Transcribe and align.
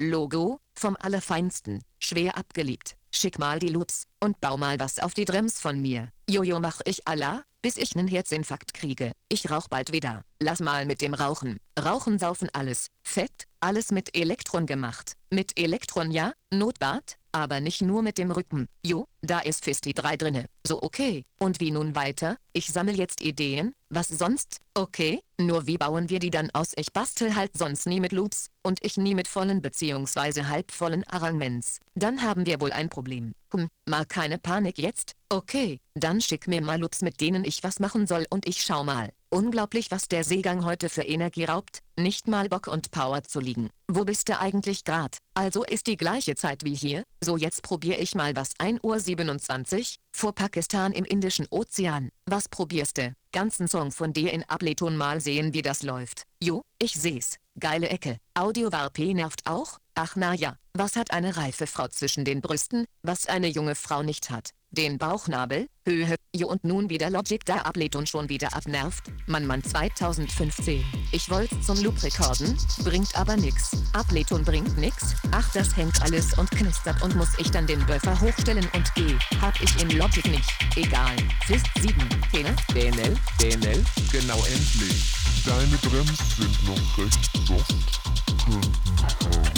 Logo, 0.00 0.60
vom 0.78 0.96
Allerfeinsten, 1.00 1.82
schwer 1.98 2.38
abgeliebt. 2.38 2.94
Schick 3.12 3.40
mal 3.40 3.58
die 3.58 3.68
Loops 3.68 4.04
und 4.20 4.40
bau 4.40 4.56
mal 4.56 4.78
was 4.78 5.00
auf 5.00 5.12
die 5.12 5.24
Drems 5.24 5.58
von 5.58 5.82
mir. 5.82 6.12
Jojo 6.30 6.60
mach 6.60 6.80
ich 6.84 7.08
Allah, 7.08 7.42
bis 7.62 7.76
ich 7.76 7.96
nen 7.96 8.06
Herzinfarkt 8.06 8.74
kriege. 8.74 9.10
Ich 9.28 9.50
rauch 9.50 9.66
bald 9.66 9.90
wieder. 9.90 10.22
Lass 10.38 10.60
mal 10.60 10.86
mit 10.86 11.00
dem 11.00 11.14
Rauchen. 11.14 11.58
Rauchen 11.76 12.20
saufen 12.20 12.48
alles. 12.52 12.86
Fett, 13.02 13.48
alles 13.58 13.90
mit 13.90 14.16
Elektron 14.16 14.66
gemacht. 14.66 15.14
Mit 15.30 15.58
Elektron 15.58 16.12
ja, 16.12 16.32
Notbad, 16.52 17.16
aber 17.32 17.60
nicht 17.60 17.82
nur 17.82 18.02
mit 18.02 18.18
dem 18.18 18.30
Rücken. 18.30 18.68
Jo, 18.84 19.06
da 19.22 19.40
ist 19.40 19.64
Fisti 19.64 19.92
3 19.92 20.16
drinne. 20.16 20.46
So 20.66 20.82
okay. 20.82 21.24
Und 21.38 21.60
wie 21.60 21.70
nun 21.70 21.94
weiter? 21.94 22.36
Ich 22.52 22.68
sammel 22.68 22.96
jetzt 22.96 23.22
Ideen. 23.22 23.72
Was 23.90 24.08
sonst? 24.08 24.58
Okay, 24.74 25.20
nur 25.38 25.66
wie 25.66 25.78
bauen 25.78 26.10
wir 26.10 26.18
die 26.18 26.30
dann 26.30 26.50
aus? 26.52 26.72
Ich 26.76 26.92
bastel 26.92 27.34
halt 27.34 27.56
sonst 27.56 27.86
nie 27.86 28.00
mit 28.00 28.12
Loops 28.12 28.48
und 28.62 28.78
ich 28.84 28.96
nie 28.96 29.14
mit 29.14 29.28
vollen 29.28 29.62
bzw. 29.62 30.44
halbvollen 30.44 31.04
Arrangements. 31.04 31.80
Dann 31.94 32.22
haben 32.22 32.46
wir 32.46 32.60
wohl 32.60 32.72
ein 32.72 32.88
Problem. 32.88 33.32
Hm, 33.52 33.68
mal 33.86 34.04
keine 34.04 34.38
Panik 34.38 34.78
jetzt. 34.78 35.14
Okay, 35.28 35.80
dann 35.94 36.20
schick 36.20 36.48
mir 36.48 36.60
mal 36.60 36.78
Loops 36.78 37.02
mit 37.02 37.20
denen 37.20 37.44
ich 37.44 37.62
was 37.62 37.80
machen 37.80 38.06
soll 38.06 38.26
und 38.30 38.46
ich 38.46 38.62
schau 38.62 38.84
mal. 38.84 39.10
Unglaublich 39.30 39.90
was 39.90 40.08
der 40.08 40.24
Seegang 40.24 40.64
heute 40.64 40.88
für 40.88 41.02
Energie 41.02 41.44
raubt, 41.44 41.80
nicht 41.96 42.28
mal 42.28 42.48
Bock 42.48 42.66
und 42.66 42.90
Power 42.90 43.22
zu 43.24 43.40
liegen. 43.40 43.68
Wo 43.86 44.04
bist 44.04 44.30
du 44.30 44.40
eigentlich 44.40 44.84
grad? 44.84 45.18
Also 45.34 45.64
ist 45.64 45.86
die 45.86 45.98
gleiche 45.98 46.34
Zeit 46.34 46.64
wie 46.64 46.74
hier, 46.74 47.02
so 47.22 47.36
jetzt 47.36 47.62
probier 47.62 47.98
ich 48.00 48.14
mal 48.14 48.34
was 48.36 48.52
1 48.58 48.80
Uhr 48.82 48.98
27, 48.98 49.98
vor 50.12 50.34
Pakistan 50.34 50.92
im 50.92 51.04
Indischen 51.04 51.46
Ozean. 51.50 52.08
Was 52.24 52.48
probierst 52.48 52.96
du? 52.96 53.12
Ganzen 53.30 53.68
Song 53.68 53.92
von 53.92 54.14
dir 54.14 54.32
in 54.32 54.44
Ableton 54.44 54.96
mal 54.96 55.20
sehen 55.20 55.52
wie 55.52 55.62
das 55.62 55.82
läuft. 55.82 56.22
Jo, 56.42 56.62
ich 56.78 56.94
seh's. 56.94 57.36
Geile 57.60 57.90
Ecke. 57.90 58.16
Audio 58.32 58.72
Warp 58.72 58.98
nervt 58.98 59.46
auch? 59.46 59.78
Ach 60.00 60.14
na 60.14 60.32
ja, 60.32 60.54
was 60.74 60.94
hat 60.94 61.10
eine 61.10 61.36
reife 61.36 61.66
Frau 61.66 61.88
zwischen 61.88 62.24
den 62.24 62.40
Brüsten, 62.40 62.84
was 63.02 63.26
eine 63.26 63.48
junge 63.48 63.74
Frau 63.74 64.04
nicht 64.04 64.30
hat? 64.30 64.50
Den 64.70 64.96
Bauchnabel, 64.96 65.66
Höhe, 65.84 66.14
Jo 66.32 66.46
und 66.46 66.62
nun 66.62 66.88
wieder 66.88 67.10
Logic 67.10 67.44
da 67.44 67.62
Ableton 67.62 68.06
schon 68.06 68.28
wieder 68.28 68.54
abnervt. 68.54 69.10
Mann 69.26 69.44
Mann 69.44 69.64
2015. 69.64 70.84
Ich 71.10 71.28
wollte 71.30 71.60
zum 71.62 71.82
Loop 71.82 72.00
rekorden, 72.00 72.56
bringt 72.84 73.16
aber 73.16 73.36
nix. 73.36 73.72
Ableton 73.92 74.44
bringt 74.44 74.78
nix. 74.78 75.16
Ach 75.32 75.50
das 75.52 75.76
hängt 75.76 76.00
alles 76.00 76.38
und 76.38 76.48
knistert 76.52 77.02
und 77.02 77.16
muss 77.16 77.36
ich 77.38 77.50
dann 77.50 77.66
den 77.66 77.84
Buffer 77.84 78.20
hochstellen 78.20 78.68
und 78.74 78.94
geh. 78.94 79.16
Hab 79.40 79.60
ich 79.60 79.82
in 79.82 79.90
Logic 79.98 80.26
nicht. 80.26 80.48
Egal. 80.76 81.16
Fist 81.44 81.66
7. 81.80 81.92
Pene. 82.30 82.54
DNL, 82.72 83.16
DNL, 83.40 83.84
genau 84.12 84.38
endlich. 84.44 85.12
Deine 85.44 85.76
Brems 85.78 86.36
sind 86.36 86.68
noch 86.68 86.98
recht 86.98 87.30
soft. 87.48 89.57